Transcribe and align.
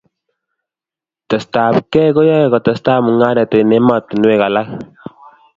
testai 1.29 1.67
ab 1.69 1.77
kei 1.93 2.09
koyae 2.15 2.45
ko 2.53 2.57
testai 2.67 2.99
mungaret 3.05 3.51
eng' 3.59 3.75
ematinwek 3.79 4.41
alak 4.47 4.69